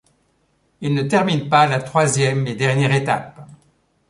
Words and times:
Il 0.81 0.95
ne 0.95 1.03
termine 1.03 1.47
pas 1.47 1.67
la 1.67 1.79
troisième 1.79 2.47
et 2.47 2.55
dernière 2.55 2.91
étape. 2.91 3.39